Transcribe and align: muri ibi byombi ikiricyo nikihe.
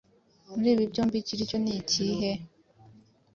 muri 0.55 0.67
ibi 0.73 0.91
byombi 0.91 1.15
ikiricyo 1.19 1.57
nikihe. 1.63 2.31